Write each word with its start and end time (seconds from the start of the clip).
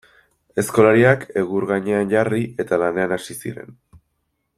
Aizkolariak 0.61 1.27
egur 1.41 1.67
gainean 1.73 2.11
jarri, 2.15 2.41
eta 2.65 2.81
lanean 2.85 3.15
hasi 3.19 3.37
ziren. 3.45 3.71